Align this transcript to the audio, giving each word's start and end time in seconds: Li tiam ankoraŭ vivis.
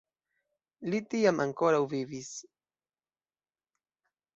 Li 0.93 1.01
tiam 1.11 1.45
ankoraŭ 1.45 1.83
vivis. 1.95 2.33